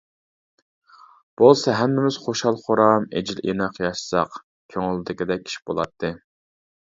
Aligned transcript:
بولسا 1.41 1.73
ھەممىمىز 1.79 2.17
خۇشال-خۇرام، 2.23 3.05
ئېجىل-ئىناق 3.19 3.77
ياشىساق 3.83 4.41
كۆڭۈلدىكىدەك 4.77 5.45
ئىش 5.51 5.59
بولاتتى. 5.69 6.11